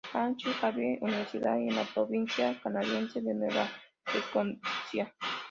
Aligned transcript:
Francis 0.11 0.55
Xavier 0.59 0.97
University, 0.99 1.45
en 1.67 1.75
la 1.75 1.83
provincia 1.83 2.59
canadiense 2.63 3.21
de 3.21 3.35
Nueva 3.35 3.69
Escocia. 4.15 5.13